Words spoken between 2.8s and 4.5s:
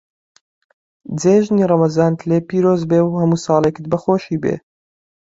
بێ و هەموو ساڵێکت بە خۆشی